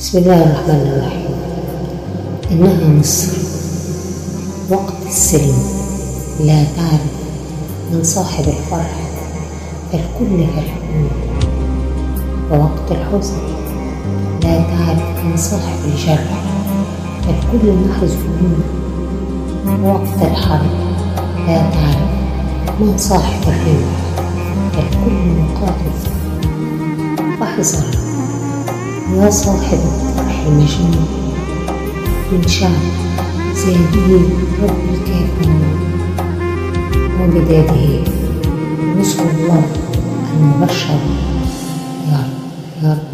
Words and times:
بسم 0.00 0.18
الله 0.18 0.42
الرحمن 0.42 0.80
الرحيم. 0.92 1.34
إنها 2.50 3.00
مصر. 3.00 3.32
وقت 4.70 4.92
السلم. 5.06 5.58
لا 6.40 6.64
تعرف 6.76 7.12
من 7.92 8.00
صاحب 8.04 8.44
الفرح 8.48 8.94
فالكل 9.92 10.46
فرحون 10.46 11.10
ووقت 12.50 12.88
الحزن. 12.90 13.36
لا 14.42 14.56
تعرف 14.62 15.24
من 15.24 15.36
صاحب 15.36 15.78
الجرح 15.84 16.44
فالكل 17.22 17.72
محزون 17.72 18.62
ووقت 19.84 20.22
الحرب. 20.22 20.70
لا 21.46 21.58
تعرف 21.70 22.10
من 22.80 22.94
صاحب 22.98 23.42
الرمح 23.48 24.00
فالكل 24.72 25.12
مقاتل. 25.40 25.92
واحذر 27.40 28.09
يا 29.16 29.30
صاحب 29.30 29.78
الفرح 29.78 30.40
المجنون 30.46 31.06
من 32.32 32.48
شعب 32.48 32.70
زاده 33.54 34.20
رب 34.62 34.76
الكافرون 34.94 35.62
وبداده 37.20 38.02
رسل 39.00 39.20
الله 39.20 39.62
المبشر 40.40 40.98
يا 42.10 42.18
رب 42.18 42.84
يا 42.84 42.90
رب. 42.92 43.09